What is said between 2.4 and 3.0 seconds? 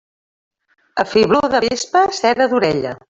d'orella.